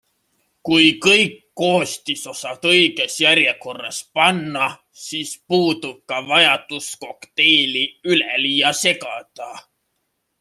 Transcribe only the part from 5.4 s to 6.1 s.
puudub